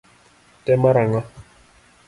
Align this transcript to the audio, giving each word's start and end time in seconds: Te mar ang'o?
Te 0.63 0.73
mar 0.83 0.95
ang'o? 1.03 1.21